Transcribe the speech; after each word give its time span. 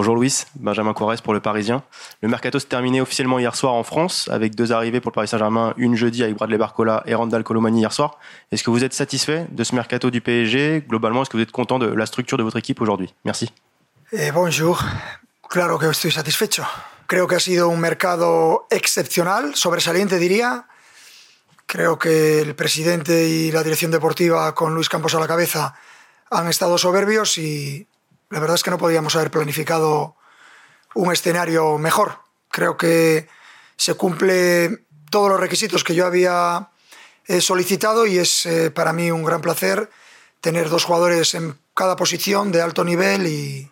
Bonjour 0.00 0.14
Louis, 0.14 0.46
Benjamin 0.54 0.94
Corrès 0.94 1.20
pour 1.20 1.34
le 1.34 1.40
Parisien. 1.40 1.82
Le 2.22 2.28
mercato 2.30 2.58
s'est 2.58 2.68
terminé 2.68 3.02
officiellement 3.02 3.38
hier 3.38 3.54
soir 3.54 3.74
en 3.74 3.82
France 3.82 4.30
avec 4.32 4.54
deux 4.54 4.72
arrivées 4.72 4.98
pour 4.98 5.10
le 5.10 5.14
Paris 5.14 5.28
Saint-Germain, 5.28 5.74
une 5.76 5.94
jeudi 5.94 6.22
avec 6.22 6.36
Bradley 6.36 6.56
Barcola 6.56 7.02
et 7.04 7.14
Randall 7.14 7.44
Colomani 7.44 7.80
hier 7.80 7.92
soir. 7.92 8.18
Est-ce 8.50 8.64
que 8.64 8.70
vous 8.70 8.82
êtes 8.82 8.94
satisfait 8.94 9.46
de 9.50 9.62
ce 9.62 9.74
mercato 9.74 10.10
du 10.10 10.22
PSG 10.22 10.86
Globalement, 10.88 11.20
est-ce 11.20 11.28
que 11.28 11.36
vous 11.36 11.42
êtes 11.42 11.52
content 11.52 11.78
de 11.78 11.86
la 11.86 12.06
structure 12.06 12.38
de 12.38 12.42
votre 12.42 12.56
équipe 12.56 12.80
aujourd'hui? 12.80 13.12
Merci. 13.26 13.52
Eh, 14.12 14.30
bonjour. 14.30 14.82
Claro 15.50 15.78
que 15.78 15.90
estoy 15.90 16.10
satisfecho. 16.10 16.64
Creo 17.06 17.26
que 17.26 17.34
ha 17.34 17.40
sido 17.40 17.68
un 17.68 17.78
mercado 17.78 18.68
excepcional, 18.70 19.54
sobresaliente 19.54 20.18
diría. 20.18 20.64
Creo 21.66 21.98
que 21.98 22.40
el 22.40 22.54
presidente 22.54 23.28
y 23.28 23.52
la 23.52 23.62
dirección 23.62 23.90
deportiva 23.90 24.54
con 24.54 24.74
Luis 24.74 24.88
Campos 24.88 25.14
a 25.14 25.20
la 25.20 25.28
cabeza 25.28 25.74
han 26.30 26.48
estado 26.48 26.78
soberbios 26.78 27.36
y 27.36 27.86
la 28.30 28.38
verdad 28.38 28.54
es 28.54 28.62
que 28.62 28.70
no 28.70 28.78
podíamos 28.78 29.16
haber 29.16 29.30
planificado 29.30 30.16
un 30.94 31.12
escenario 31.12 31.78
mejor. 31.78 32.18
Creo 32.48 32.76
que 32.76 33.28
se 33.76 33.94
cumple 33.94 34.86
todos 35.10 35.28
los 35.28 35.40
requisitos 35.40 35.82
que 35.82 35.94
yo 35.94 36.06
había 36.06 36.70
eh, 37.26 37.40
solicitado 37.40 38.06
y 38.06 38.18
es 38.18 38.46
eh, 38.46 38.70
para 38.70 38.92
mí 38.92 39.10
un 39.10 39.24
gran 39.24 39.40
placer 39.40 39.90
tener 40.40 40.68
dos 40.68 40.84
jugadores 40.84 41.34
en 41.34 41.58
cada 41.74 41.96
posición 41.96 42.52
de 42.52 42.62
alto 42.62 42.84
nivel 42.84 43.26
y 43.26 43.70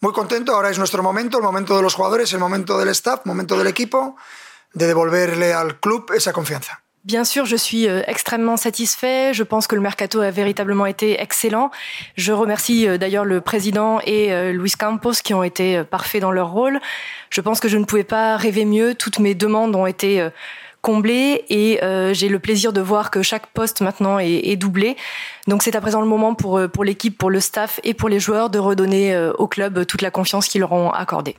muy 0.00 0.12
contento. 0.12 0.54
Ahora 0.54 0.70
es 0.70 0.78
nuestro 0.78 1.02
momento, 1.02 1.36
el 1.36 1.44
momento 1.44 1.76
de 1.76 1.82
los 1.82 1.94
jugadores, 1.94 2.32
el 2.32 2.38
momento 2.38 2.78
del 2.78 2.88
staff, 2.88 3.20
el 3.24 3.28
momento 3.28 3.58
del 3.58 3.66
equipo, 3.66 4.16
de 4.72 4.86
devolverle 4.86 5.52
al 5.52 5.78
club 5.78 6.10
esa 6.14 6.32
confianza. 6.32 6.82
Bien 7.04 7.24
sûr, 7.24 7.46
je 7.46 7.56
suis 7.56 7.88
euh, 7.88 8.02
extrêmement 8.06 8.56
satisfait. 8.56 9.32
Je 9.32 9.44
pense 9.44 9.66
que 9.66 9.76
le 9.76 9.80
mercato 9.80 10.20
a 10.20 10.30
véritablement 10.30 10.84
été 10.84 11.20
excellent. 11.20 11.70
Je 12.16 12.32
remercie 12.32 12.88
euh, 12.88 12.98
d'ailleurs 12.98 13.24
le 13.24 13.40
président 13.40 14.00
et 14.04 14.32
euh, 14.32 14.52
Luis 14.52 14.72
Campos 14.72 15.12
qui 15.22 15.32
ont 15.32 15.44
été 15.44 15.84
parfaits 15.84 16.20
dans 16.20 16.32
leur 16.32 16.50
rôle. 16.50 16.80
Je 17.30 17.40
pense 17.40 17.60
que 17.60 17.68
je 17.68 17.78
ne 17.78 17.84
pouvais 17.84 18.04
pas 18.04 18.36
rêver 18.36 18.64
mieux. 18.64 18.94
Toutes 18.94 19.20
mes 19.20 19.34
demandes 19.34 19.76
ont 19.76 19.86
été 19.86 20.28
comblées 20.80 21.44
et 21.50 21.80
j'ai 22.14 22.28
le 22.28 22.38
plaisir 22.38 22.72
de 22.72 22.80
voir 22.80 23.10
que 23.10 23.22
chaque 23.22 23.48
poste 23.48 23.82
maintenant 23.82 24.18
est, 24.18 24.56
doublé. 24.56 24.96
Donc 25.46 25.62
c'est 25.62 25.76
à 25.76 25.80
présent 25.80 26.00
le 26.00 26.06
moment 26.06 26.34
pour, 26.34 26.60
pour 26.72 26.84
l'équipe, 26.84 27.18
pour 27.18 27.30
le 27.30 27.40
staff 27.40 27.80
et 27.84 27.92
pour 27.92 28.08
les 28.08 28.18
joueurs 28.18 28.48
de 28.48 28.58
redonner 28.58 29.16
au 29.38 29.46
club 29.46 29.84
toute 29.84 30.00
la 30.00 30.10
confiance 30.10 30.48
qu'ils 30.48 30.60
leur 30.60 30.72
ont 30.72 30.90
accordée. 30.90 31.36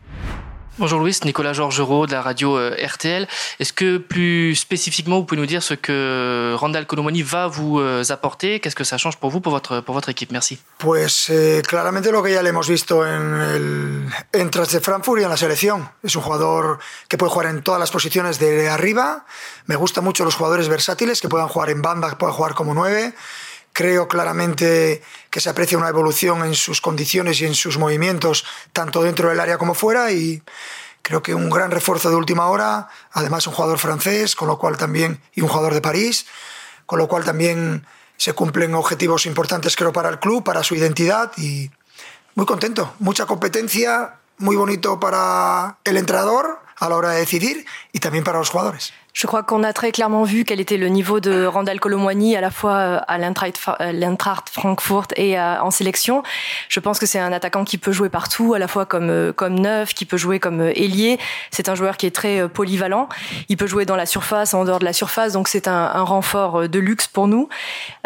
Bonjour 0.79 1.01
Louis, 1.01 1.19
Nicolas 1.25 1.51
Georgerot 1.51 2.07
de 2.07 2.13
la 2.13 2.21
radio 2.21 2.57
euh, 2.57 2.73
RTL. 2.81 3.27
Est-ce 3.59 3.73
que 3.73 3.97
plus 3.97 4.55
spécifiquement 4.55 5.17
vous 5.17 5.25
pouvez 5.25 5.41
nous 5.41 5.45
dire 5.45 5.61
ce 5.61 5.73
que 5.73 6.55
Randall 6.55 6.85
Colomoni 6.85 7.21
va 7.21 7.47
vous 7.47 7.81
euh, 7.81 8.01
apporter? 8.07 8.61
Qu'est-ce 8.61 8.77
que 8.77 8.85
ça 8.85 8.97
change 8.97 9.17
pour 9.17 9.29
vous, 9.29 9.41
pour 9.41 9.51
votre, 9.51 9.81
pour 9.81 9.93
votre 9.93 10.07
équipe? 10.07 10.31
Merci. 10.31 10.57
Pues 10.77 11.29
eh, 11.29 11.61
claramente 11.67 12.13
lo 12.13 12.23
que 12.23 12.31
ya 12.31 12.41
le 12.41 12.51
hemos 12.51 12.69
visto 12.69 13.05
en 13.05 13.41
el 13.41 14.05
de 14.31 14.79
Frankfurt 14.79 15.19
y 15.19 15.25
en 15.25 15.29
la 15.29 15.35
selección. 15.35 15.89
Es 16.01 16.15
un 16.15 16.21
jugador 16.21 16.79
que 17.09 17.17
puede 17.17 17.29
jugar 17.29 17.47
en 17.47 17.61
todas 17.61 17.81
las 17.81 17.91
posiciones 17.91 18.39
de 18.39 18.69
arriba. 18.69 19.25
Me 19.65 19.75
gustan 19.75 20.05
mucho 20.05 20.23
los 20.23 20.35
jugadores 20.35 20.69
versátiles 20.69 21.19
que 21.19 21.27
puedan 21.27 21.49
jugar 21.49 21.71
en 21.71 21.81
banda, 21.81 22.09
que 22.09 22.15
puedan 22.15 22.33
jugar 22.33 22.53
como 22.53 22.73
nueve. 22.73 23.13
Creo 23.79 24.09
claramente 24.09 25.01
que 25.29 25.39
se 25.39 25.49
aprecia 25.49 25.77
una 25.77 25.87
evolución 25.87 26.43
en 26.43 26.53
sus 26.53 26.81
condiciones 26.81 27.39
y 27.39 27.45
en 27.45 27.55
sus 27.55 27.77
movimientos, 27.77 28.43
tanto 28.73 29.03
dentro 29.03 29.29
del 29.29 29.39
área 29.39 29.57
como 29.57 29.73
fuera, 29.73 30.11
y 30.11 30.43
creo 31.01 31.23
que 31.23 31.33
un 31.33 31.49
gran 31.49 31.71
refuerzo 31.71 32.09
de 32.09 32.17
última 32.17 32.47
hora, 32.47 32.89
además 33.13 33.47
un 33.47 33.53
jugador 33.53 33.79
francés, 33.79 34.35
con 34.35 34.49
lo 34.49 34.59
cual 34.59 34.75
también, 34.75 35.21
y 35.33 35.39
un 35.39 35.47
jugador 35.47 35.73
de 35.73 35.79
París, 35.79 36.25
con 36.85 36.99
lo 36.99 37.07
cual 37.07 37.23
también 37.23 37.85
se 38.17 38.33
cumplen 38.33 38.75
objetivos 38.75 39.25
importantes 39.25 39.77
creo 39.77 39.93
para 39.93 40.09
el 40.09 40.19
club, 40.19 40.43
para 40.43 40.61
su 40.61 40.75
identidad 40.75 41.31
y 41.37 41.71
muy 42.35 42.45
contento, 42.45 42.95
mucha 42.99 43.27
competencia, 43.27 44.15
muy 44.39 44.57
bonito 44.57 44.99
para 44.99 45.77
el 45.85 45.95
entrenador 45.95 46.59
a 46.75 46.89
la 46.89 46.97
hora 46.97 47.11
de 47.11 47.19
decidir 47.19 47.65
y 47.93 47.99
también 47.99 48.25
para 48.25 48.39
los 48.39 48.49
jugadores. 48.49 48.91
Je 49.13 49.25
crois 49.25 49.41
qu'on 49.41 49.63
a 49.63 49.73
très 49.73 49.91
clairement 49.91 50.23
vu 50.23 50.45
quel 50.45 50.59
était 50.59 50.77
le 50.77 50.87
niveau 50.87 51.19
de 51.19 51.43
Randall 51.45 51.79
Colomwani 51.79 52.35
à 52.35 52.41
la 52.41 52.51
fois 52.51 52.73
euh, 52.73 52.99
à 53.07 53.17
euh, 53.17 53.91
l'Eintracht 53.91 54.49
Frankfurt 54.49 55.07
et 55.15 55.37
euh, 55.37 55.59
en 55.61 55.71
sélection. 55.71 56.21
Je 56.69 56.79
pense 56.79 56.99
que 56.99 57.07
c'est 57.07 57.19
un 57.19 57.31
attaquant 57.31 57.65
qui 57.65 57.79
peut 57.79 57.91
jouer 57.91 58.09
partout, 58.09 58.53
à 58.53 58.59
la 58.59 58.67
fois 58.67 58.85
comme 58.85 59.33
comme 59.35 59.59
neuf, 59.59 59.93
qui 59.93 60.05
peut 60.05 60.17
jouer 60.17 60.39
comme 60.39 60.61
ailier. 60.61 61.17
C'est 61.49 61.69
un 61.69 61.75
joueur 61.75 61.97
qui 61.97 62.05
est 62.05 62.15
très 62.15 62.47
polyvalent. 62.47 63.09
Il 63.49 63.57
peut 63.57 63.67
jouer 63.67 63.85
dans 63.85 63.95
la 63.95 64.05
surface, 64.05 64.53
en 64.53 64.63
dehors 64.63 64.79
de 64.79 64.85
la 64.85 64.93
surface, 64.93 65.33
donc 65.33 65.47
c'est 65.47 65.67
un, 65.67 65.91
un, 65.93 66.03
renfort 66.03 66.69
de 66.69 66.79
luxe 66.79 67.07
pour 67.07 67.27
nous. 67.27 67.49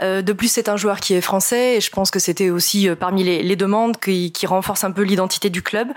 de 0.01 0.33
plus, 0.33 0.47
c'est 0.47 0.69
un 0.69 0.77
joueur 0.77 0.99
qui 0.99 1.13
est 1.13 1.21
français 1.21 1.75
et 1.75 1.81
je 1.81 1.89
pense 1.89 2.11
que 2.11 2.19
c'était 2.19 2.49
aussi 2.49 2.89
parmi 2.99 3.23
les, 3.23 3.43
les 3.43 3.55
demandes 3.55 3.97
qui, 3.99 4.31
qui 4.31 4.47
renforce 4.47 4.83
un 4.83 4.91
peu 4.91 5.01
l'identité 5.03 5.49
du 5.49 5.61
club. 5.61 5.89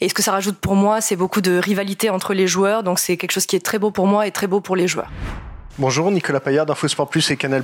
Et 0.00 0.08
ce 0.08 0.14
que 0.14 0.22
ça 0.22 0.32
rajoute 0.32 0.58
pour 0.58 0.76
moi, 0.76 1.00
c'est 1.00 1.16
beaucoup 1.16 1.40
de 1.40 1.58
rivalité 1.58 2.10
entre 2.10 2.32
les 2.34 2.46
joueurs. 2.46 2.82
Donc 2.82 2.98
c'est 2.98 3.16
quelque 3.16 3.32
chose 3.32 3.46
qui 3.46 3.56
est 3.56 3.64
très 3.64 3.78
beau 3.78 3.90
pour 3.90 4.06
moi 4.06 4.26
et 4.26 4.30
très 4.30 4.46
beau 4.46 4.61
pour 4.62 4.76
les 4.76 4.88
joueurs. 4.88 5.10
Bonjour, 5.78 6.10
Nicolas 6.10 6.40
Payard 6.40 6.66
d'InfoSport 6.66 7.08
Plus 7.08 7.30
et 7.30 7.36
Canal+. 7.36 7.62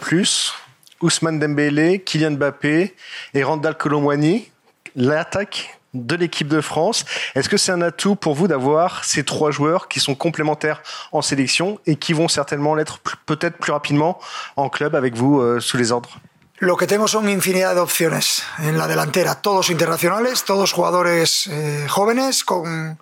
Ousmane 1.00 1.38
Dembélé, 1.38 2.00
Kylian 2.00 2.32
Mbappé 2.32 2.94
et 3.34 3.42
Randall 3.44 3.76
Colomwani, 3.76 4.50
l'attaque 4.96 5.78
de 5.94 6.16
l'équipe 6.16 6.48
de 6.48 6.60
France. 6.60 7.04
Est-ce 7.34 7.48
que 7.48 7.56
c'est 7.56 7.72
un 7.72 7.82
atout 7.82 8.16
pour 8.16 8.34
vous 8.34 8.48
d'avoir 8.48 9.04
ces 9.04 9.24
trois 9.24 9.50
joueurs 9.50 9.88
qui 9.88 10.00
sont 10.00 10.14
complémentaires 10.14 10.82
en 11.12 11.22
sélection 11.22 11.78
et 11.86 11.96
qui 11.96 12.12
vont 12.12 12.28
certainement 12.28 12.74
l'être 12.74 12.98
peut-être 13.26 13.58
plus 13.58 13.72
rapidement 13.72 14.18
en 14.56 14.68
club 14.68 14.94
avec 14.94 15.14
vous 15.14 15.40
euh, 15.40 15.60
sous 15.60 15.76
les 15.76 15.92
ordres? 15.92 16.18
Lo 16.60 16.76
que 16.76 16.86
tengo 16.86 17.06
son 17.06 17.28
infinidad 17.28 17.76
de 17.76 17.80
opciones 17.80 18.42
en 18.58 18.76
la 18.76 18.88
delantera, 18.88 19.36
todos 19.36 19.70
internacionales, 19.70 20.42
todos 20.44 20.72
jugadores 20.72 21.46
eh, 21.46 21.86
jóvenes 21.86 22.42
con 22.42 22.98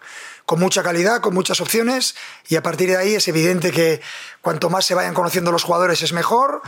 con 0.47 0.61
mucha 0.61 0.83
calidad, 0.83 1.21
con 1.21 1.35
muchas 1.35 1.61
opciones, 1.61 2.15
y 2.49 2.57
a 2.57 2.63
partir 2.63 2.89
de 2.89 2.97
ahí 2.97 3.15
es 3.15 3.29
evidente 3.29 3.73
que 3.73 4.01
cuanto 4.41 4.71
más 4.71 4.87
se 4.87 4.95
vayan 4.95 5.13
conociendo 5.13 5.53
los 5.53 5.65
jugadores 5.65 6.03
es 6.03 6.13
mejor, 6.13 6.63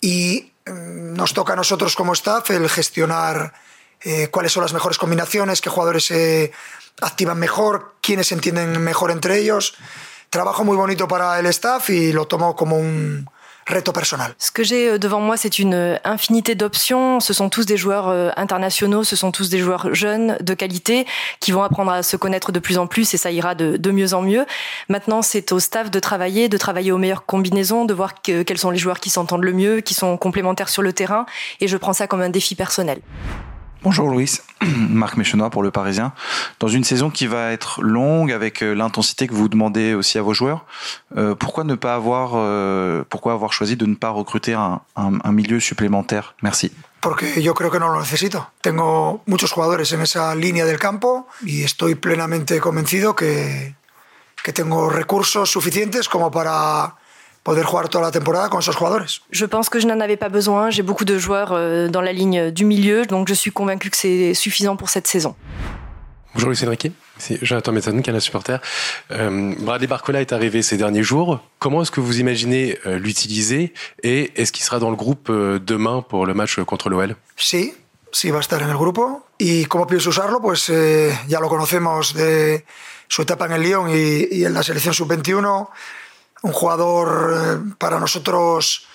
y 0.00 0.52
mm, 0.66 1.14
nos 1.14 1.32
toca 1.34 1.54
a 1.54 1.56
nosotros 1.56 1.96
como 1.96 2.12
staff 2.12 2.50
el 2.50 2.68
gestionar 2.68 3.54
eh, 4.02 4.28
cuáles 4.28 4.52
son 4.52 4.62
las 4.62 4.72
mejores 4.74 4.98
combinaciones, 4.98 5.60
qué 5.60 5.70
jugadores 5.70 6.04
se 6.04 6.52
activan 7.00 7.38
mejor, 7.38 7.94
quiénes 8.02 8.28
se 8.28 8.34
entienden 8.34 8.80
mejor 8.82 9.10
entre 9.10 9.38
ellos. 9.38 9.74
Trabajo 10.28 10.64
muy 10.64 10.76
bonito 10.76 11.08
para 11.08 11.38
el 11.38 11.46
staff 11.46 11.90
y 11.90 12.12
lo 12.12 12.26
tomo 12.26 12.56
como 12.56 12.76
un, 12.76 13.28
reto 13.66 13.92
personnel. 13.92 14.34
Ce 14.38 14.50
que 14.50 14.62
j'ai 14.62 14.88
euh, 14.88 14.98
devant 14.98 15.20
moi, 15.20 15.36
c'est 15.36 15.58
une 15.58 15.74
euh, 15.74 15.96
infinité 16.04 16.54
d'options. 16.54 17.20
Ce 17.20 17.32
sont 17.32 17.48
tous 17.48 17.66
des 17.66 17.76
joueurs 17.76 18.08
euh, 18.08 18.30
internationaux, 18.36 19.04
ce 19.04 19.16
sont 19.16 19.32
tous 19.32 19.48
des 19.48 19.58
joueurs 19.58 19.94
jeunes, 19.94 20.36
de 20.40 20.54
qualité, 20.54 21.06
qui 21.40 21.52
vont 21.52 21.62
apprendre 21.62 21.92
à 21.92 22.02
se 22.02 22.16
connaître 22.16 22.52
de 22.52 22.58
plus 22.58 22.78
en 22.78 22.86
plus 22.86 23.14
et 23.14 23.16
ça 23.16 23.30
ira 23.30 23.54
de, 23.54 23.76
de 23.76 23.90
mieux 23.90 24.14
en 24.14 24.22
mieux. 24.22 24.46
Maintenant, 24.88 25.22
c'est 25.22 25.52
au 25.52 25.60
staff 25.60 25.90
de 25.90 26.00
travailler, 26.00 26.48
de 26.48 26.56
travailler 26.56 26.92
aux 26.92 26.98
meilleures 26.98 27.26
combinaisons, 27.26 27.84
de 27.84 27.94
voir 27.94 28.20
quels 28.22 28.58
sont 28.58 28.70
les 28.70 28.78
joueurs 28.78 29.00
qui 29.00 29.10
s'entendent 29.10 29.44
le 29.44 29.52
mieux, 29.52 29.80
qui 29.80 29.94
sont 29.94 30.16
complémentaires 30.16 30.68
sur 30.68 30.82
le 30.82 30.92
terrain 30.92 31.26
et 31.60 31.68
je 31.68 31.76
prends 31.76 31.92
ça 31.92 32.06
comme 32.06 32.22
un 32.22 32.30
défi 32.30 32.54
personnel. 32.54 33.00
Bonjour 33.84 34.08
Louis, 34.08 34.30
Marc 34.60 35.16
Méchenois 35.16 35.50
pour 35.50 35.64
Le 35.64 35.72
Parisien. 35.72 36.12
Dans 36.60 36.68
une 36.68 36.84
saison 36.84 37.10
qui 37.10 37.26
va 37.26 37.50
être 37.50 37.82
longue 37.82 38.30
avec 38.30 38.62
euh, 38.62 38.74
l'intensité 38.74 39.26
que 39.26 39.34
vous 39.34 39.48
demandez 39.48 39.94
aussi 39.94 40.18
à 40.18 40.22
vos 40.22 40.34
joueurs, 40.34 40.64
euh, 41.16 41.34
pourquoi 41.34 41.64
ne 41.64 41.74
pas 41.74 41.96
avoir, 41.96 42.34
euh, 42.36 43.02
pourquoi 43.10 43.32
avoir 43.32 43.52
choisi 43.52 43.74
de 43.76 43.84
ne 43.84 43.96
pas 43.96 44.10
recruter 44.10 44.54
un, 44.54 44.82
un, 44.94 45.18
un 45.24 45.32
milieu 45.32 45.58
supplémentaire? 45.58 46.36
Merci. 46.42 46.70
Porque 47.00 47.42
yo 47.42 47.54
creo 47.54 47.72
que 47.72 47.80
no 47.80 47.88
lo 47.88 47.98
necesito. 47.98 48.52
Tengo 48.60 49.22
muchos 49.26 49.50
jugadores 49.50 49.92
en 49.92 50.02
esa 50.02 50.32
línea 50.36 50.64
del 50.64 50.78
campo 50.78 51.26
y 51.44 51.64
estoy 51.64 51.96
plenamente 51.96 52.60
convencido 52.60 53.16
que, 53.16 53.74
que 54.44 54.52
tengo 54.52 54.90
recursos 54.90 55.50
suficientes 55.50 56.08
como 56.08 56.30
para 56.30 56.94
poder 57.42 57.64
jugar 57.64 57.88
toda 57.88 58.04
la 58.04 58.10
temporada 58.10 58.48
con 58.48 58.60
esos 58.60 58.76
jugadores. 58.76 59.22
Je 59.30 59.46
pense 59.46 59.68
que 59.68 59.80
je 59.80 59.86
n'en 59.86 60.00
avais 60.00 60.16
pas 60.16 60.28
besoin. 60.28 60.70
J'ai 60.70 60.82
beaucoup 60.82 61.04
de 61.04 61.18
joueurs 61.18 61.52
euh, 61.52 61.88
dans 61.88 62.00
la 62.00 62.12
ligne 62.12 62.50
du 62.50 62.64
milieu, 62.64 63.04
donc 63.06 63.28
je 63.28 63.34
suis 63.34 63.50
convaincu 63.50 63.90
que 63.90 63.96
c'est 63.96 64.34
suffisant 64.34 64.76
pour 64.76 64.88
cette 64.88 65.06
saison. 65.06 65.34
Bonjour 66.34 66.48
Luis 66.48 66.64
Enrique, 66.64 66.90
c'est 67.18 67.44
Jonathan 67.44 67.72
Metzon, 67.72 68.00
Canal 68.00 68.20
Supporter. 68.20 68.58
Euh, 69.10 69.54
Bradley 69.58 69.86
Barcola 69.86 70.22
est 70.22 70.32
arrivé 70.32 70.62
ces 70.62 70.78
derniers 70.78 71.02
jours. 71.02 71.40
Comment 71.58 71.82
est-ce 71.82 71.90
que 71.90 72.00
vous 72.00 72.20
imaginez 72.20 72.78
euh, 72.86 72.98
l'utiliser 72.98 73.74
et 74.02 74.32
est-ce 74.40 74.50
qu'il 74.50 74.64
sera 74.64 74.78
dans 74.78 74.88
le 74.88 74.96
groupe 74.96 75.28
euh, 75.28 75.58
demain 75.58 76.00
pour 76.00 76.24
le 76.24 76.32
match 76.32 76.58
contre 76.60 76.88
l'OL 76.88 77.16
Sí, 77.36 77.74
sí 78.12 78.30
va 78.30 78.38
a 78.38 78.40
estar 78.40 78.62
en 78.62 78.70
el 78.70 78.78
grupo. 78.78 79.26
¿Y 79.38 79.66
cómo 79.66 79.86
pienso 79.86 80.08
usarlo? 80.08 80.40
Pues 80.40 80.70
eh, 80.70 81.12
ya 81.28 81.38
lo 81.38 81.50
conocemos 81.50 82.14
de 82.14 82.64
su 83.08 83.20
etapa 83.20 83.44
en 83.44 83.52
el 83.52 83.62
Lyon 83.62 83.90
y, 83.90 84.34
y 84.34 84.44
en 84.46 84.54
la 84.54 84.62
selección 84.62 84.94
sub-21 84.94 85.68
un 86.42 86.52
jugador 86.52 87.34
eh, 87.34 87.74
para 87.78 87.98
nosotros 87.98 88.86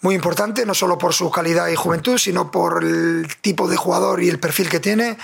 muy 0.00 0.14
importante, 0.14 0.64
no 0.66 0.74
solo 0.74 0.98
por 0.98 1.14
su 1.14 1.30
calidad 1.30 1.68
y 1.68 1.76
juventud, 1.76 2.18
sino 2.18 2.50
por 2.50 2.84
el 2.84 3.26
tipo 3.40 3.68
de 3.68 3.76
jugador 3.76 4.22
y 4.22 4.28
el 4.28 4.38
perfil 4.38 4.68
que 4.68 4.80
tiene. 4.80 5.18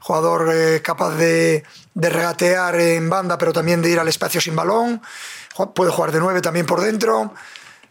Jugador 0.00 0.50
eh, 0.52 0.82
capaz 0.82 1.12
de, 1.16 1.64
regatear 1.94 2.78
en 2.78 3.08
banda, 3.10 3.38
pero 3.38 3.52
también 3.52 3.82
de 3.82 3.90
ir 3.90 3.98
al 3.98 4.08
espacio 4.08 4.40
sin 4.40 4.54
balón. 4.54 5.02
Puede 5.74 5.90
jugar 5.90 6.12
de 6.12 6.20
nueve 6.20 6.40
también 6.42 6.66
por 6.66 6.80
dentro. 6.80 7.32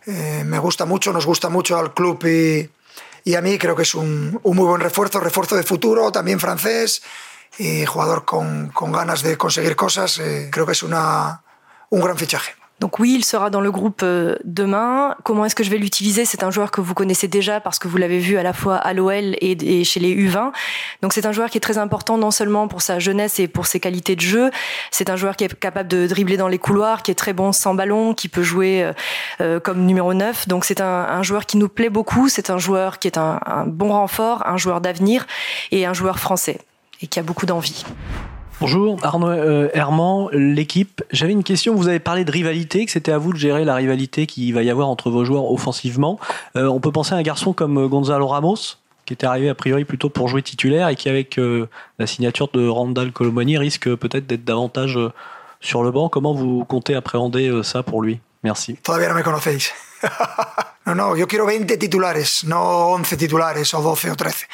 Eh, 0.06 0.44
me 0.46 0.60
gusta 0.60 0.86
mucho, 0.86 1.12
nos 1.12 1.26
gusta 1.26 1.50
mucho 1.50 1.78
al 1.78 1.94
club 1.94 2.24
y, 2.26 2.70
a 3.36 3.42
mí 3.42 3.58
creo 3.58 3.76
que 3.76 3.82
es 3.82 3.96
un, 3.96 4.40
muy 4.44 4.66
buen 4.68 4.80
refuerzo, 4.80 5.20
refuerzo 5.20 5.56
de 5.56 5.64
futuro, 5.64 6.12
también 6.12 6.40
francés. 6.40 7.02
y 7.58 7.86
jugador 7.88 8.24
con, 8.24 8.72
ganas 8.92 9.24
de 9.24 9.36
conseguir 9.36 9.76
cosas, 9.76 10.22
creo 10.52 10.66
que 10.68 10.74
es 10.74 10.84
un 10.84 10.92
gran 11.90 12.18
fichaje. 12.18 12.54
Donc 12.82 13.00
oui, 13.00 13.14
il 13.16 13.24
sera 13.24 13.50
dans 13.50 13.62
le 13.62 13.72
groupe 13.72 14.02
euh, 14.04 14.36
demain. 14.44 15.16
Comment 15.24 15.46
est-ce 15.46 15.56
que 15.56 15.64
je 15.64 15.70
vais 15.70 15.78
l'utiliser? 15.78 16.26
C'est 16.26 16.44
un 16.44 16.52
joueur 16.52 16.72
que 16.72 16.82
vous 16.82 16.94
connaissez 16.94 17.30
déjà 17.30 17.62
parce 17.62 17.80
que 17.80 17.88
vous 17.88 17.96
l'avez 17.96 18.20
vu 18.20 18.38
à 18.38 18.44
la 18.44 18.52
fois 18.52 18.76
à 18.76 18.94
l'OL 18.94 19.36
et, 19.40 19.84
chez 19.86 20.00
les 20.02 20.14
U20. 20.14 20.52
Donc 21.02 21.14
c'est 21.14 21.26
un 21.26 21.32
joueur 21.32 21.50
qui 21.50 21.58
est 21.58 21.62
très 21.62 21.78
important 21.78 22.18
non 22.18 22.32
seulement 22.32 22.68
pour 22.68 22.82
sa 22.82 23.00
jeunesse 23.00 23.40
et 23.40 23.48
pour 23.48 23.66
ses 23.66 23.80
qualités 23.80 24.18
de 24.18 24.22
jeu. 24.22 24.52
C'est 24.92 25.10
un 25.10 25.16
joueur 25.16 25.38
qui 25.38 25.46
est 25.46 25.58
capable 25.58 25.88
de 25.88 26.06
dribbler 26.06 26.36
dans 26.36 26.50
les 26.50 26.60
couloirs, 26.60 27.02
qui 27.02 27.12
est 27.12 27.16
très 27.16 27.34
bon 27.34 27.54
sans 27.54 27.76
ballon, 27.76 28.14
qui 28.14 28.28
peut 28.28 28.44
jouer 28.44 28.84
euh, 28.84 28.94
euh, 29.40 29.60
comme 29.62 29.86
numéro 29.86 30.14
9. 30.14 30.50
Donc 30.50 30.66
c'est 30.66 30.82
un, 30.82 31.24
joueur 31.24 31.46
qui 31.46 31.58
nous 31.58 31.70
plaît 31.70 31.90
beaucoup. 31.90 32.28
C'est 32.28 32.50
un 32.50 32.58
joueur 32.58 33.00
qui 33.00 33.08
est 33.08 33.18
un 33.18 33.40
bon 33.68 33.94
renfort, 33.94 34.46
un 34.46 34.58
joueur 34.58 34.82
d'avenir 34.82 35.26
et 35.72 35.86
un 35.86 35.94
joueur 35.94 36.20
français 36.20 36.60
et 37.02 37.08
qui 37.08 37.20
a 37.20 37.24
beaucoup 37.24 37.46
d'envie. 37.46 37.86
Bonjour, 38.62 38.98
Arnaud 39.04 39.28
euh, 39.28 39.70
Herman, 39.74 40.30
l'équipe. 40.32 41.04
J'avais 41.12 41.34
une 41.34 41.44
question. 41.44 41.76
Vous 41.76 41.90
avez 41.90 42.00
parlé 42.00 42.24
de 42.24 42.32
rivalité, 42.32 42.86
que 42.86 42.92
c'était 42.92 43.12
à 43.12 43.18
vous 43.18 43.34
de 43.34 43.38
gérer 43.38 43.66
la 43.66 43.76
rivalité 43.76 44.28
qu'il 44.28 44.54
va 44.54 44.64
y 44.64 44.70
avoir 44.70 44.88
entre 44.88 45.10
vos 45.10 45.26
joueurs 45.26 45.52
offensivement. 45.52 46.18
Euh, 46.56 46.68
on 46.68 46.80
peut 46.80 46.92
penser 46.92 47.14
à 47.14 47.18
un 47.18 47.22
garçon 47.22 47.52
comme 47.52 47.78
euh, 47.78 47.88
Gonzalo 47.88 48.26
Ramos, 48.28 48.78
qui 49.06 49.14
était 49.14 49.28
arrivé 49.28 49.50
a 49.50 49.56
priori 49.56 49.84
plutôt 49.84 50.10
pour 50.10 50.30
jouer 50.30 50.42
titulaire 50.42 50.88
et 50.88 50.96
qui, 50.96 51.10
avec 51.10 51.40
la 52.00 52.08
signature 52.08 52.48
de 52.54 52.68
Randall 52.68 53.12
Colomani, 53.12 53.58
risque 53.58 53.94
peut-être 53.94 54.26
d'être 54.26 54.46
davantage 54.46 54.98
sur 55.60 55.84
le 55.84 55.92
banc. 55.92 56.10
Comment 56.10 56.34
vous 56.34 56.64
comptez 56.66 56.96
appréhender 56.96 57.62
ça 57.62 57.84
pour 57.84 58.02
lui? 58.02 58.20
Merci. 58.44 58.78
Todavía 58.82 59.10
no 59.10 59.16
me 59.16 59.24
conocéis. 59.24 59.74
no, 60.86 60.96
no, 60.96 61.16
yo 61.16 61.28
quiero 61.28 61.46
20 61.46 61.78
titulares, 61.78 62.44
no 62.46 62.94
11 62.94 63.18
titulares 63.18 63.74
o 63.74 63.82
12 63.82 64.12
o 64.12 64.16
13. 64.16 64.48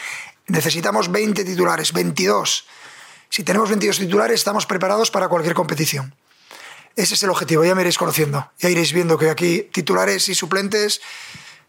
Necesitamos 0.47 1.09
20 1.09 1.45
titulares, 1.45 1.93
22. 1.93 2.65
Si 3.31 3.43
tenemos 3.45 3.69
22 3.69 3.97
titulares, 3.97 4.35
estamos 4.35 4.65
preparados 4.65 5.09
para 5.09 5.29
cualquier 5.29 5.53
competición. 5.55 6.13
Ese 6.97 7.13
es 7.13 7.23
el 7.23 7.29
objetivo, 7.29 7.63
ya 7.63 7.73
me 7.73 7.81
iréis 7.81 7.97
conociendo. 7.97 8.45
Ya 8.59 8.69
iréis 8.69 8.91
viendo 8.91 9.17
que 9.17 9.29
aquí 9.29 9.69
titulares 9.71 10.27
y 10.27 10.35
suplentes, 10.35 10.99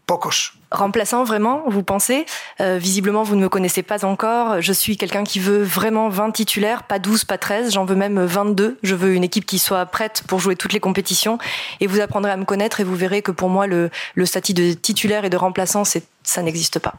pocos. 0.04 0.54
Remplaçant 0.72 1.22
vraiment, 1.22 1.62
vous 1.68 1.84
pensez? 1.84 2.26
Euh, 2.60 2.78
Visiblement, 2.78 3.22
vous 3.22 3.36
ne 3.36 3.42
me 3.42 3.48
connaissez 3.48 3.84
pas 3.84 4.04
encore. 4.04 4.60
Je 4.60 4.72
suis 4.72 4.96
quelqu'un 4.96 5.22
qui 5.22 5.38
veut 5.38 5.62
vraiment 5.62 6.08
20 6.08 6.32
titulaires, 6.32 6.82
pas 6.82 6.98
12, 6.98 7.24
pas 7.26 7.38
13. 7.38 7.72
J'en 7.72 7.84
veux 7.84 7.94
même 7.94 8.20
22. 8.20 8.78
Je 8.82 8.94
veux 8.96 9.14
une 9.14 9.22
équipe 9.22 9.46
qui 9.46 9.60
soit 9.60 9.86
prête 9.86 10.24
pour 10.26 10.40
jouer 10.40 10.56
toutes 10.56 10.72
les 10.72 10.80
compétitions. 10.80 11.38
Et 11.78 11.86
vous 11.86 12.00
apprendrez 12.00 12.32
à 12.32 12.36
me 12.36 12.44
connaître 12.44 12.80
et 12.80 12.84
vous 12.84 12.96
verrez 12.96 13.22
que 13.22 13.30
pour 13.30 13.48
moi, 13.48 13.68
le, 13.68 13.90
le 14.16 14.26
statut 14.26 14.54
de 14.54 14.72
titulaire 14.72 15.24
et 15.24 15.30
de 15.30 15.36
remplaçant, 15.36 15.84
ça 15.84 16.42
n'existe 16.42 16.80
pas. 16.80 16.94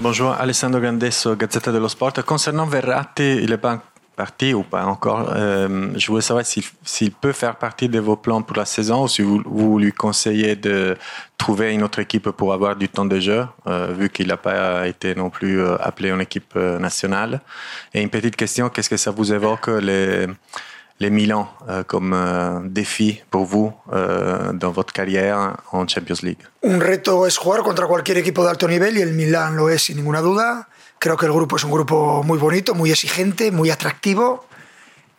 Bonjour, 0.00 0.30
Alessandro 0.30 0.80
Gandesso, 0.80 1.34
Gazzetta 1.34 1.72
dello 1.72 1.88
Sport. 1.88 2.22
Concernant 2.24 2.66
Verratti, 2.66 3.40
il 3.42 3.50
n'est 3.50 3.58
pas 3.58 3.82
parti 4.14 4.54
ou 4.54 4.62
pas 4.62 4.84
encore. 4.86 5.32
Euh, 5.34 5.90
je 5.96 6.06
voulais 6.06 6.22
savoir 6.22 6.46
s'il 6.46 7.10
peut 7.10 7.32
faire 7.32 7.56
partie 7.56 7.88
de 7.88 7.98
vos 7.98 8.14
plans 8.14 8.42
pour 8.42 8.56
la 8.56 8.64
saison 8.64 9.02
ou 9.02 9.08
si 9.08 9.22
vous, 9.22 9.78
lui 9.80 9.90
conseillez 9.92 10.54
de 10.54 10.96
trouver 11.36 11.74
une 11.74 11.82
autre 11.82 11.98
équipe 11.98 12.30
pour 12.30 12.52
avoir 12.52 12.76
du 12.76 12.88
temps 12.88 13.06
de 13.06 13.18
jeu, 13.18 13.44
euh, 13.66 13.92
vu 13.92 14.08
qu'il 14.08 14.28
n'a 14.28 14.36
pas 14.36 14.86
été 14.86 15.16
non 15.16 15.30
plus 15.30 15.60
euh, 15.60 15.76
appelé 15.80 16.12
en 16.12 16.20
équipe 16.20 16.54
nationale. 16.54 17.40
Et 17.92 18.00
une 18.00 18.10
petite 18.10 18.36
question, 18.36 18.68
qu'est-ce 18.68 18.90
que 18.90 18.96
ça 18.96 19.10
vous 19.10 19.32
évoque 19.32 19.66
les 19.66 20.28
les 21.00 21.10
Milan 21.10 21.48
euh, 21.68 21.84
comme 21.84 22.12
euh, 22.12 22.60
défi 22.64 23.22
pour 23.30 23.44
vous 23.44 23.72
euh, 23.92 24.52
dans 24.52 24.70
votre 24.70 24.92
carrière 24.92 25.56
en 25.72 25.86
Champions 25.86 26.16
League 26.22 26.38
Un 26.62 26.80
reto 26.80 27.26
es 27.26 27.36
jugar 27.38 27.62
contra 27.62 27.86
cualquier 27.86 28.18
equipo 28.18 28.42
de 28.42 28.50
alto 28.50 28.66
nivel 28.66 28.98
y 28.98 29.02
el 29.02 29.12
Milan 29.12 29.56
lo 29.56 29.70
es 29.70 29.82
sin 29.82 29.96
ninguna 29.96 30.20
duda. 30.20 30.68
Creo 30.98 31.16
que 31.16 31.26
el 31.26 31.32
grupo 31.32 31.56
es 31.56 31.64
un 31.64 31.70
grupo 31.70 32.22
muy 32.24 32.38
bonito, 32.38 32.74
muy 32.74 32.90
exigente, 32.90 33.52
muy 33.52 33.70
atractivo, 33.70 34.46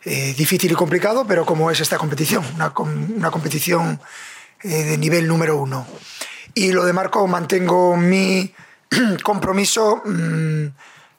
eh, 0.04 0.34
difícil 0.36 0.70
y 0.70 0.74
complicado, 0.74 1.24
pero 1.26 1.46
como 1.46 1.70
es 1.70 1.80
esta 1.80 1.96
competición, 1.96 2.44
una, 2.54 2.72
una 2.76 3.30
competición 3.30 3.98
eh, 4.62 4.84
de 4.84 4.98
nivel 4.98 5.26
número 5.26 5.56
uno. 5.56 5.86
Y 6.54 6.72
lo 6.72 6.84
de 6.84 6.92
Marco, 6.92 7.26
mantengo 7.26 7.96
mi 7.96 8.52
compromiso. 9.22 10.02
Mmm, 10.04 10.66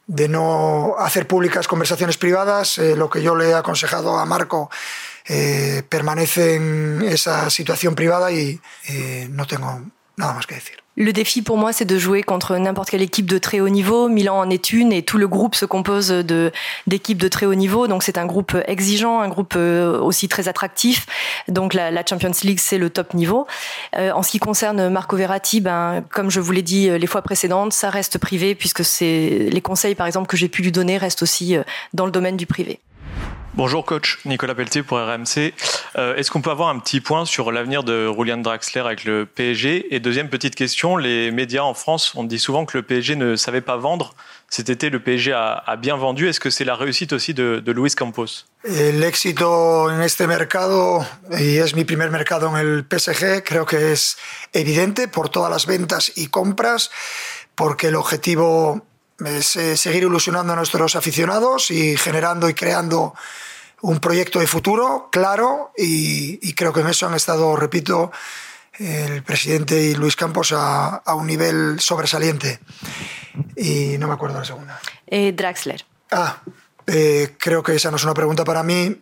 de 0.06 0.28
no 0.28 0.96
hacer 0.98 1.26
públicas 1.26 1.68
conversaciones 1.68 2.18
privadas. 2.18 2.78
Eh, 2.78 2.96
lo 2.96 3.08
que 3.08 3.22
yo 3.22 3.34
le 3.34 3.50
he 3.50 3.54
aconsejado 3.54 4.18
a 4.18 4.26
Marco 4.26 4.70
eh, 5.26 5.82
permanece 5.88 6.56
en 6.56 7.02
esa 7.02 7.48
situación 7.50 7.94
privada 7.94 8.32
y 8.32 8.60
eh, 8.88 9.28
no 9.30 9.46
tengo 9.46 9.82
Le 10.94 11.14
défi 11.14 11.40
pour 11.40 11.56
moi, 11.56 11.72
c'est 11.72 11.86
de 11.86 11.96
jouer 11.96 12.22
contre 12.22 12.58
n'importe 12.58 12.90
quelle 12.90 13.00
équipe 13.00 13.24
de 13.24 13.38
très 13.38 13.60
haut 13.60 13.70
niveau. 13.70 14.10
Milan 14.10 14.38
en 14.38 14.50
est 14.50 14.74
une 14.74 14.92
et 14.92 15.02
tout 15.02 15.16
le 15.16 15.26
groupe 15.26 15.54
se 15.54 15.64
compose 15.64 16.08
de 16.08 16.52
d'équipes 16.86 17.16
de 17.16 17.28
très 17.28 17.46
haut 17.46 17.54
niveau. 17.54 17.88
Donc 17.88 18.02
c'est 18.02 18.18
un 18.18 18.26
groupe 18.26 18.54
exigeant, 18.66 19.20
un 19.20 19.28
groupe 19.28 19.54
euh, 19.56 19.98
aussi 19.98 20.28
très 20.28 20.48
attractif. 20.48 21.06
Donc 21.48 21.72
la, 21.72 21.90
la 21.90 22.04
Champions 22.04 22.32
League, 22.42 22.60
c'est 22.60 22.76
le 22.76 22.90
top 22.90 23.14
niveau. 23.14 23.46
Euh, 23.96 24.12
en 24.12 24.22
ce 24.22 24.30
qui 24.30 24.38
concerne 24.38 24.90
Marco 24.90 25.16
Verratti, 25.16 25.62
ben 25.62 26.04
comme 26.10 26.30
je 26.30 26.40
vous 26.40 26.52
l'ai 26.52 26.62
dit 26.62 26.90
euh, 26.90 26.98
les 26.98 27.06
fois 27.06 27.22
précédentes, 27.22 27.72
ça 27.72 27.88
reste 27.88 28.18
privé 28.18 28.54
puisque 28.54 28.84
c'est 28.84 29.48
les 29.50 29.60
conseils 29.62 29.94
par 29.94 30.06
exemple 30.06 30.26
que 30.26 30.36
j'ai 30.36 30.48
pu 30.48 30.60
lui 30.60 30.72
donner 30.72 30.98
restent 30.98 31.22
aussi 31.22 31.56
dans 31.94 32.04
le 32.04 32.12
domaine 32.12 32.36
du 32.36 32.44
privé. 32.44 32.80
Bonjour 33.54 33.84
coach, 33.84 34.18
Nicolas 34.24 34.54
Pelletier 34.54 34.82
pour 34.82 34.96
RMC. 34.96 35.52
Euh, 35.96 36.16
est-ce 36.16 36.30
qu'on 36.30 36.40
peut 36.40 36.50
avoir 36.50 36.70
un 36.70 36.78
petit 36.78 37.02
point 37.02 37.26
sur 37.26 37.52
l'avenir 37.52 37.84
de 37.84 38.10
Julian 38.10 38.38
Draxler 38.38 38.80
avec 38.80 39.04
le 39.04 39.26
PSG 39.26 39.94
Et 39.94 40.00
deuxième 40.00 40.30
petite 40.30 40.54
question, 40.54 40.96
les 40.96 41.30
médias 41.30 41.60
en 41.60 41.74
France, 41.74 42.14
on 42.16 42.24
dit 42.24 42.38
souvent 42.38 42.64
que 42.64 42.78
le 42.78 42.82
PSG 42.82 43.14
ne 43.14 43.36
savait 43.36 43.60
pas 43.60 43.76
vendre. 43.76 44.14
Cet 44.48 44.70
été, 44.70 44.88
le 44.88 45.00
PSG 45.00 45.32
a, 45.34 45.76
bien 45.76 45.96
vendu. 45.96 46.30
Est-ce 46.30 46.40
que 46.40 46.48
c'est 46.48 46.64
la 46.64 46.76
réussite 46.76 47.12
aussi 47.12 47.34
de, 47.34 47.60
de 47.62 47.72
Luis 47.72 47.90
Campos? 47.94 48.46
El 48.64 49.04
éxito 49.04 49.90
en 49.90 50.00
este 50.00 50.26
mercado, 50.26 51.04
y 51.38 51.58
es 51.58 51.74
mi 51.74 51.84
primer 51.84 52.10
mercado 52.10 52.48
en 52.48 52.56
el 52.56 52.86
PSG, 52.88 53.42
creo 53.44 53.66
que 53.66 53.92
es 53.92 54.16
evidente 54.54 55.08
por 55.08 55.28
todas 55.28 55.50
las 55.50 55.66
ventas 55.66 56.10
y 56.16 56.28
compras, 56.28 56.90
porque 57.54 57.88
el 57.88 57.96
objetivo 57.96 58.86
es 59.26 59.56
eh, 59.56 59.76
seguir 59.76 60.04
ilusionando 60.04 60.52
a 60.52 60.56
nuestros 60.56 60.96
aficionados 60.96 61.70
y 61.70 61.96
generando 61.96 62.48
y 62.48 62.54
creando 62.54 63.14
un 63.82 63.98
proyecto 63.98 64.38
de 64.38 64.46
futuro 64.46 65.08
claro 65.10 65.72
y, 65.76 66.54
creo 66.54 66.72
que 66.72 66.80
en 66.80 66.88
eso 66.88 67.06
han 67.06 67.14
estado, 67.14 67.56
repito, 67.56 68.12
el 68.78 69.22
presidente 69.22 69.80
y 69.82 69.94
Luis 69.94 70.16
Campos 70.16 70.52
a, 70.52 70.96
a, 70.96 71.14
un 71.14 71.26
nivel 71.26 71.80
sobresaliente. 71.80 72.60
Y 73.56 73.98
no 73.98 74.08
me 74.08 74.14
acuerdo 74.14 74.38
la 74.38 74.44
segunda. 74.44 74.80
Eh, 75.06 75.32
Draxler. 75.32 75.84
Ah, 76.10 76.42
eh, 76.86 77.34
creo 77.38 77.62
que 77.62 77.74
esa 77.74 77.90
no 77.90 77.96
es 77.96 78.04
una 78.04 78.14
pregunta 78.14 78.44
para 78.44 78.62
mí. 78.62 79.00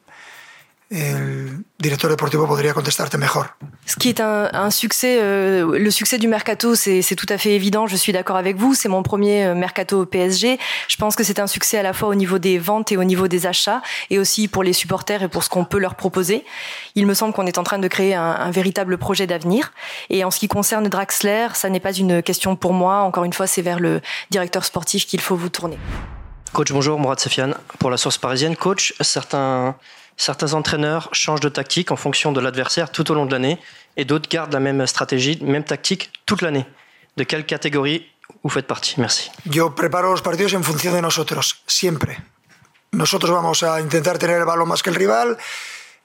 El 0.91 1.65
directeur 1.79 2.11
deportivo 2.11 2.49
podría 2.49 2.75
contestarte 2.75 3.17
mejor. 3.17 3.57
Ce 3.87 3.97
qui 3.97 4.09
est 4.09 4.21
un, 4.21 4.51
un 4.53 4.71
succès, 4.71 5.19
euh, 5.21 5.79
le 5.79 5.91
succès 5.91 6.19
du 6.19 6.27
mercato, 6.27 6.75
c'est 6.75 7.15
tout 7.17 7.27
à 7.29 7.39
fait 7.39 7.53
évident. 7.55 7.87
Je 7.87 7.95
suis 7.97 8.13
d'accord 8.13 8.37
avec 8.37 8.57
vous. 8.57 8.75
C'est 8.75 8.89
mon 8.89 9.03
premier 9.03 9.47
euh, 9.47 9.55
mercato 9.55 10.03
au 10.03 10.07
PSG. 10.07 10.59
Je 10.89 10.97
pense 10.97 11.15
que 11.15 11.23
c'est 11.23 11.39
un 11.39 11.47
succès 11.47 11.79
à 11.79 11.83
la 11.83 11.93
fois 11.93 12.09
au 12.09 12.15
niveau 12.17 12.39
des 12.39 12.59
ventes 12.59 12.91
et 12.91 12.97
au 12.97 13.05
niveau 13.05 13.29
des 13.29 13.47
achats, 13.47 13.83
et 14.11 14.19
aussi 14.19 14.49
pour 14.49 14.65
les 14.65 14.73
supporters 14.73 15.23
et 15.23 15.29
pour 15.29 15.45
ce 15.45 15.49
qu'on 15.49 15.65
peut 15.65 15.79
leur 15.79 15.95
proposer. 15.95 16.45
Il 16.97 17.07
me 17.07 17.15
semble 17.15 17.33
qu'on 17.33 17.47
est 17.47 17.59
en 17.59 17.63
train 17.63 17.79
de 17.79 17.89
créer 17.89 18.15
un, 18.15 18.23
un 18.23 18.51
véritable 18.51 18.99
projet 18.99 19.29
d'avenir. 19.29 19.73
Et 20.11 20.25
en 20.25 20.33
ce 20.33 20.41
qui 20.41 20.49
concerne 20.49 20.89
Draxler, 20.89 21.49
ça 21.55 21.71
n'est 21.71 21.81
pas 21.81 21.93
une 21.93 22.21
question 22.21 22.57
pour 22.57 22.73
moi. 22.73 22.99
Encore 22.99 23.25
une 23.25 23.33
fois, 23.33 23.47
c'est 23.47 23.63
vers 23.63 23.79
le 23.79 24.01
directeur 24.31 24.65
sportif 24.65 25.07
qu'il 25.07 25.21
faut 25.21 25.37
vous 25.37 25.51
tourner. 25.51 25.79
Coach, 26.53 26.73
bonjour, 26.73 26.99
Mourad 26.99 27.21
Safian 27.21 27.53
pour 27.79 27.91
la 27.91 27.97
source 27.97 28.19
parisienne. 28.19 28.57
Coach, 28.57 28.93
certains 29.01 29.77
Certains 30.21 30.53
entraîneurs 30.53 31.09
changent 31.13 31.41
de 31.41 31.49
tactique 31.49 31.91
en 31.91 31.97
fonction 31.97 32.31
de 32.31 32.43
l'adversaire 32.43 32.93
tout 32.93 33.11
au 33.11 33.15
long 33.15 33.25
de 33.25 33.33
l'année 33.33 33.59
et 33.97 34.05
d'autres 34.05 34.29
gardent 34.29 34.53
la 34.53 34.61
même 34.61 34.87
stratégie, 34.87 35.39
même 35.41 35.65
tactique 35.65 36.13
toute 36.27 36.43
l'année. 36.43 36.67
¿De 37.17 37.25
quelle 37.25 37.47
catégorie 37.47 38.07
vous 38.43 38.51
faites 38.51 38.67
partie 38.67 38.97
Merci. 38.99 39.31
Yo 39.47 39.75
preparo 39.75 40.11
los 40.11 40.21
partidos 40.21 40.53
en 40.53 40.63
función 40.63 40.93
de 40.93 41.01
nosotros, 41.01 41.63
siempre. 41.67 42.19
Nosotros 42.93 43.31
vamos 43.31 43.63
a 43.63 43.81
intentar 43.81 44.19
tener 44.19 44.37
el 44.37 44.45
balón 44.45 44.69
más 44.69 44.83
que 44.83 44.91
el 44.91 44.97
rival, 44.97 45.39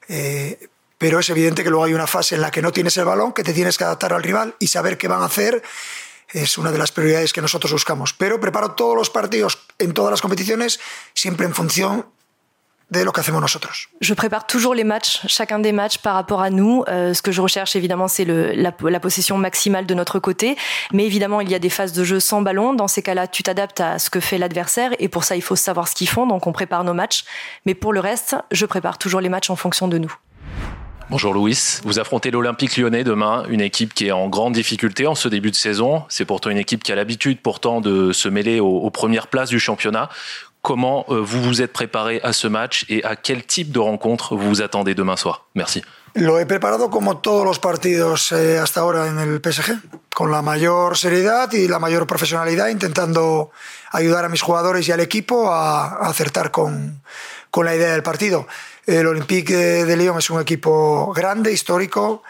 eh, 0.08 0.66
pero 0.96 1.18
es 1.18 1.28
evidente 1.28 1.62
que 1.62 1.68
luego 1.68 1.84
hay 1.84 1.92
una 1.92 2.06
fase 2.06 2.36
en 2.36 2.40
la 2.40 2.50
que 2.50 2.62
no 2.62 2.72
tienes 2.72 2.96
el 2.96 3.04
balón, 3.04 3.34
que 3.34 3.44
te 3.44 3.52
tienes 3.52 3.76
que 3.76 3.84
adaptar 3.84 4.14
al 4.14 4.22
rival 4.22 4.54
y 4.58 4.68
saber 4.68 4.96
qué 4.96 5.08
van 5.08 5.20
a 5.20 5.26
hacer 5.26 5.62
es 6.32 6.56
una 6.58 6.72
de 6.72 6.78
las 6.78 6.90
prioridades 6.90 7.34
que 7.34 7.42
nosotros 7.42 7.70
buscamos. 7.70 8.12
Pero 8.12 8.40
preparo 8.40 8.72
todos 8.72 8.96
los 8.96 9.10
partidos 9.10 9.58
en 9.78 9.92
todas 9.92 10.10
las 10.10 10.22
competiciones 10.22 10.80
siempre 11.14 11.46
en 11.46 11.54
función 11.54 12.06
de 12.90 13.02
lo 13.02 13.12
que 13.12 13.20
hacemos 13.20 13.40
nosotros. 13.40 13.88
Je 14.00 14.14
prépare 14.14 14.46
toujours 14.46 14.74
les 14.74 14.84
matchs, 14.84 15.22
chacun 15.26 15.58
des 15.58 15.72
matchs 15.72 15.98
par 15.98 16.14
rapport 16.14 16.40
à 16.40 16.50
nous. 16.50 16.84
Euh, 16.88 17.14
ce 17.14 17.22
que 17.22 17.32
je 17.32 17.40
recherche 17.40 17.74
évidemment, 17.74 18.06
c'est 18.06 18.24
la, 18.24 18.72
la, 18.80 19.00
possession 19.00 19.38
maximale 19.38 19.86
de 19.86 19.94
notre 19.94 20.18
côté. 20.18 20.56
Mais 20.92 21.04
évidemment, 21.04 21.40
il 21.40 21.50
y 21.50 21.54
a 21.54 21.58
des 21.58 21.70
phases 21.70 21.92
de 21.92 22.04
jeu 22.04 22.20
sans 22.20 22.42
ballon. 22.42 22.74
Dans 22.74 22.88
ces 22.88 23.02
cas-là, 23.02 23.26
tu 23.26 23.42
t'adaptes 23.42 23.80
à 23.80 23.98
ce 23.98 24.08
que 24.08 24.20
fait 24.20 24.38
l'adversaire. 24.38 24.92
Et 25.00 25.08
pour 25.08 25.24
ça, 25.24 25.34
il 25.36 25.42
faut 25.42 25.56
savoir 25.56 25.88
ce 25.88 25.94
qu'ils 25.94 26.08
font. 26.08 26.26
Donc 26.26 26.46
on 26.46 26.52
prépare 26.52 26.84
nos 26.84 26.94
matchs. 26.94 27.24
Mais 27.64 27.74
pour 27.74 27.92
le 27.92 28.00
reste, 28.00 28.36
je 28.52 28.66
prépare 28.66 28.98
toujours 28.98 29.20
les 29.20 29.28
matchs 29.28 29.50
en 29.50 29.56
fonction 29.56 29.88
de 29.88 29.98
nous. 29.98 30.14
Bonjour 31.08 31.32
Louis, 31.32 31.56
vous 31.84 32.00
affrontez 32.00 32.32
l'Olympique 32.32 32.76
lyonnais 32.76 33.04
demain, 33.04 33.44
une 33.48 33.60
équipe 33.60 33.94
qui 33.94 34.08
est 34.08 34.10
en 34.10 34.26
grande 34.26 34.54
difficulté 34.54 35.06
en 35.06 35.14
ce 35.14 35.28
début 35.28 35.52
de 35.52 35.56
saison. 35.56 36.02
C'est 36.08 36.24
pourtant 36.24 36.50
une 36.50 36.58
équipe 36.58 36.82
qui 36.82 36.90
a 36.90 36.96
l'habitude 36.96 37.38
pourtant 37.40 37.80
de 37.80 38.10
se 38.10 38.28
mêler 38.28 38.58
aux, 38.58 38.78
aux 38.78 38.90
premières 38.90 39.28
places 39.28 39.48
du 39.48 39.60
championnat. 39.60 40.08
Comment 40.66 41.04
vous 41.08 41.40
vous 41.40 41.62
êtes 41.62 41.72
préparé 41.72 42.20
à 42.24 42.32
ce 42.32 42.48
match 42.48 42.86
et 42.88 43.04
à 43.04 43.14
quel 43.14 43.46
type 43.46 43.70
de 43.70 43.78
rencontre 43.78 44.34
vous 44.34 44.48
vous 44.48 44.62
attendez 44.62 44.96
demain 44.96 45.14
soir. 45.14 45.46
Merci. 45.54 45.80
Lo 46.16 46.40
he 46.40 46.46
preparado 46.46 46.90
como 46.90 47.18
todos 47.18 47.44
los 47.44 47.60
partidos 47.60 48.32
eh, 48.32 48.58
hasta 48.58 48.80
ahora 48.80 49.06
en 49.06 49.20
el 49.20 49.40
PSG, 49.40 49.78
con 50.12 50.32
la 50.32 50.42
mayor 50.42 50.96
seriedad 50.96 51.52
y 51.52 51.68
la 51.68 51.78
mayor 51.78 52.08
profesionalidad, 52.08 52.66
intentando 52.66 53.50
ayudar 53.92 54.24
a 54.24 54.28
mis 54.28 54.42
jugadores 54.42 54.88
y 54.88 54.92
al 54.92 54.98
equipo 54.98 55.52
a 55.52 56.08
acertar 56.08 56.50
con, 56.50 57.00
con, 57.52 57.64
la 57.64 57.76
idea 57.76 57.92
del 57.92 58.02
partido. 58.02 58.48
El 58.86 59.06
Olympique 59.06 59.54
de 59.54 59.96
Lyon 59.96 60.18
es 60.18 60.30
un 60.30 60.40
equipo 60.40 61.12
grande, 61.14 61.52
histórico, 61.52 62.24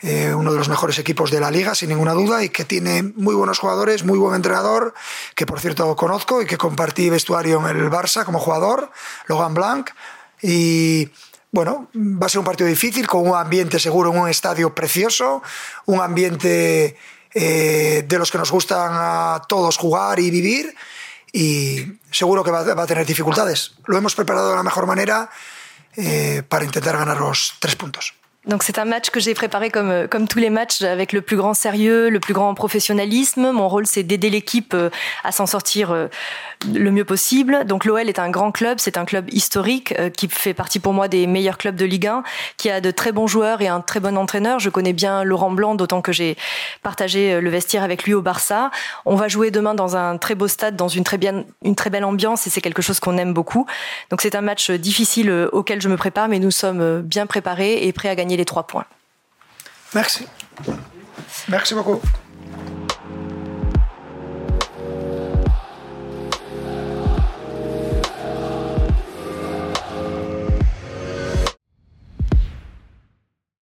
eh, 0.00 0.34
uno 0.34 0.52
de 0.52 0.58
los 0.58 0.68
mejores 0.68 0.98
equipos 0.98 1.30
de 1.30 1.40
la 1.40 1.50
liga, 1.50 1.74
sin 1.74 1.88
ninguna 1.88 2.12
duda, 2.12 2.44
y 2.44 2.50
que 2.50 2.64
tiene 2.64 3.02
muy 3.02 3.34
buenos 3.34 3.58
jugadores, 3.58 4.04
muy 4.04 4.18
buen 4.18 4.34
entrenador, 4.34 4.94
que 5.34 5.46
por 5.46 5.60
cierto 5.60 5.96
conozco 5.96 6.42
y 6.42 6.46
que 6.46 6.58
compartí 6.58 7.08
vestuario 7.08 7.66
en 7.68 7.76
el 7.76 7.90
Barça 7.90 8.24
como 8.24 8.38
jugador, 8.38 8.90
Logan 9.26 9.54
Blanc, 9.54 9.90
y 10.42 11.08
bueno, 11.50 11.88
va 11.94 12.26
a 12.26 12.28
ser 12.28 12.40
un 12.40 12.44
partido 12.44 12.68
difícil, 12.68 13.06
con 13.06 13.26
un 13.26 13.34
ambiente 13.34 13.78
seguro, 13.78 14.12
en 14.12 14.18
un 14.18 14.28
estadio 14.28 14.74
precioso, 14.74 15.42
un 15.86 16.00
ambiente 16.00 16.96
eh, 17.32 18.04
de 18.06 18.18
los 18.18 18.30
que 18.30 18.38
nos 18.38 18.50
gustan 18.50 18.90
a 18.92 19.42
todos 19.48 19.78
jugar 19.78 20.18
y 20.20 20.30
vivir, 20.30 20.74
y 21.32 21.98
seguro 22.10 22.44
que 22.44 22.50
va, 22.50 22.60
a 22.60 22.86
tener 22.86 23.06
dificultades. 23.06 23.72
Lo 23.86 23.96
hemos 23.96 24.14
preparado 24.14 24.50
de 24.50 24.56
la 24.56 24.62
mejor 24.62 24.86
manera 24.86 25.30
eh, 25.96 26.42
para 26.46 26.64
intentar 26.66 26.98
ganar 26.98 27.18
los 27.18 27.54
tres 27.58 27.76
puntos. 27.76 28.14
Donc 28.46 28.62
c'est 28.62 28.78
un 28.78 28.84
match 28.84 29.10
que 29.10 29.18
j'ai 29.18 29.34
préparé 29.34 29.70
comme, 29.70 29.90
euh, 29.90 30.06
comme 30.06 30.28
tous 30.28 30.38
les 30.38 30.50
matchs 30.50 30.82
avec 30.82 31.12
le 31.12 31.20
plus 31.20 31.36
grand 31.36 31.52
sérieux, 31.52 32.08
le 32.10 32.20
plus 32.20 32.32
grand 32.32 32.54
professionnalisme. 32.54 33.50
Mon 33.50 33.68
rôle 33.68 33.86
c'est 33.86 34.04
d'aider 34.04 34.30
l'équipe 34.30 34.72
euh, 34.72 34.88
à 35.24 35.32
s'en 35.32 35.46
sortir 35.46 35.90
euh, 35.90 36.06
le 36.72 36.92
mieux 36.92 37.04
possible. 37.04 37.64
Donc 37.64 37.84
l'OL 37.84 38.08
est 38.08 38.20
un 38.20 38.30
grand 38.30 38.52
club, 38.52 38.78
c'est 38.78 38.98
un 38.98 39.04
club 39.04 39.32
historique 39.32 39.94
qui 40.16 40.28
fait 40.28 40.54
partie 40.54 40.78
pour 40.78 40.92
moi 40.92 41.08
des 41.08 41.26
meilleurs 41.26 41.58
clubs 41.58 41.74
de 41.74 41.84
Ligue 41.84 42.06
1, 42.06 42.22
qui 42.56 42.70
a 42.70 42.80
de 42.80 42.90
très 42.90 43.12
bons 43.12 43.26
joueurs 43.26 43.60
et 43.62 43.68
un 43.68 43.80
très 43.80 44.00
bon 44.00 44.16
entraîneur. 44.16 44.58
Je 44.58 44.70
connais 44.70 44.92
bien 44.92 45.24
Laurent 45.24 45.50
Blanc, 45.50 45.74
d'autant 45.74 46.00
que 46.00 46.12
j'ai 46.12 46.36
partagé 46.82 47.40
le 47.40 47.50
vestiaire 47.50 47.82
avec 47.82 48.04
lui 48.04 48.14
au 48.14 48.22
Barça. 48.22 48.70
On 49.04 49.16
va 49.16 49.28
jouer 49.28 49.50
demain 49.50 49.74
dans 49.74 49.96
un 49.96 50.16
très 50.16 50.34
beau 50.34 50.48
stade, 50.48 50.76
dans 50.76 50.88
une 50.88 51.04
très, 51.04 51.18
bien, 51.18 51.44
une 51.62 51.74
très 51.74 51.90
belle 51.90 52.04
ambiance 52.04 52.46
et 52.46 52.50
c'est 52.50 52.62
quelque 52.62 52.82
chose 52.82 53.00
qu'on 53.00 53.18
aime 53.18 53.34
beaucoup. 53.34 53.66
Donc 54.10 54.22
c'est 54.22 54.34
un 54.34 54.40
match 54.40 54.70
difficile 54.70 55.30
auquel 55.52 55.82
je 55.82 55.88
me 55.88 55.96
prépare, 55.96 56.28
mais 56.28 56.38
nous 56.38 56.50
sommes 56.50 57.02
bien 57.02 57.26
préparés 57.26 57.86
et 57.86 57.92
prêts 57.92 58.08
à 58.08 58.14
gagner 58.36 58.42
les 58.42 58.44
trois 58.44 58.66
points. 58.66 58.86
Merci. 59.94 60.26
Merci 61.48 61.74
beaucoup. 61.74 62.00